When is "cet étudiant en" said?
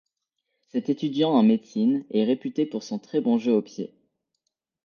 0.69-1.43